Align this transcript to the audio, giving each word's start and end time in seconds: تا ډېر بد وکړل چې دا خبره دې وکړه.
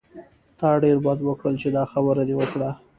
تا 0.59 0.69
ډېر 0.83 0.97
بد 1.05 1.19
وکړل 1.23 1.55
چې 1.61 1.67
دا 1.75 1.83
خبره 1.91 2.21
دې 2.27 2.35
وکړه. 2.37 2.69